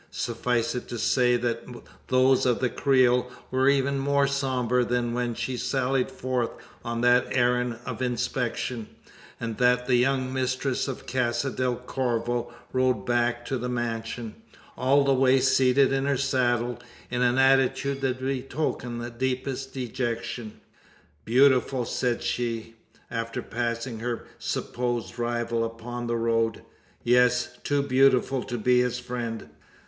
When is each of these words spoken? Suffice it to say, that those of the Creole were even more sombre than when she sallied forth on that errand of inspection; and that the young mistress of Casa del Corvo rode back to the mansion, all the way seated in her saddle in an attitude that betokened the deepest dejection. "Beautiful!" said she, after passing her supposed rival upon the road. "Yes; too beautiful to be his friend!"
Suffice 0.09 0.73
it 0.73 0.87
to 0.87 0.97
say, 0.97 1.37
that 1.37 1.63
those 2.07 2.47
of 2.47 2.57
the 2.57 2.71
Creole 2.71 3.31
were 3.51 3.69
even 3.69 3.99
more 3.99 4.25
sombre 4.25 4.83
than 4.83 5.13
when 5.13 5.35
she 5.35 5.57
sallied 5.57 6.09
forth 6.09 6.49
on 6.83 7.01
that 7.01 7.27
errand 7.29 7.77
of 7.85 8.01
inspection; 8.01 8.87
and 9.39 9.59
that 9.59 9.85
the 9.85 9.97
young 9.97 10.33
mistress 10.33 10.87
of 10.87 11.05
Casa 11.05 11.51
del 11.51 11.75
Corvo 11.75 12.51
rode 12.73 13.05
back 13.05 13.45
to 13.45 13.59
the 13.59 13.69
mansion, 13.69 14.33
all 14.75 15.03
the 15.03 15.13
way 15.13 15.39
seated 15.39 15.93
in 15.93 16.05
her 16.07 16.17
saddle 16.17 16.81
in 17.11 17.21
an 17.21 17.37
attitude 17.37 18.01
that 18.01 18.19
betokened 18.21 19.01
the 19.03 19.11
deepest 19.11 19.71
dejection. 19.71 20.61
"Beautiful!" 21.25 21.85
said 21.85 22.23
she, 22.23 22.73
after 23.11 23.43
passing 23.43 23.99
her 23.99 24.25
supposed 24.39 25.19
rival 25.19 25.63
upon 25.63 26.07
the 26.07 26.17
road. 26.17 26.63
"Yes; 27.03 27.49
too 27.63 27.83
beautiful 27.83 28.41
to 28.45 28.57
be 28.57 28.79
his 28.81 28.97
friend!" 28.97 29.47